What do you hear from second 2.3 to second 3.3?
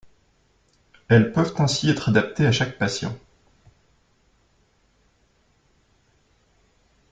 à chaque patient.